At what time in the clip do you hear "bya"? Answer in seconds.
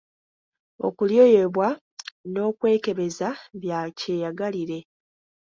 3.61-3.79